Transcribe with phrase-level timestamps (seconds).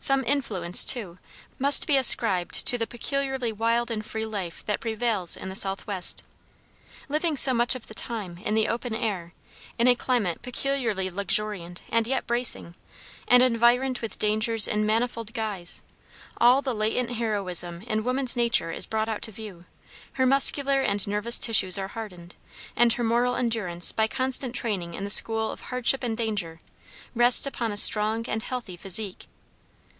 [0.00, 1.16] Some influence, too,
[1.58, 6.22] must be ascribed to the peculiarly wild and free life that prevails in the southwest.
[7.08, 9.32] Living so much of the time in the open air
[9.78, 12.74] in a climate peculiarly luxuriant and yet bracing,
[13.26, 15.80] and environed with dangers in manifold guise,
[16.38, 19.64] all the latent heroism in woman's nature is brought out to view,
[20.12, 22.34] her muscular and nervous tissues are hardened,
[22.76, 26.60] and her moral endurance by constant training in the school of hardship and danger,
[27.14, 29.28] rests upon a strong and healthy physique.